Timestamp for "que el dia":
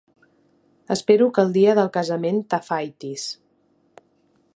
1.35-1.75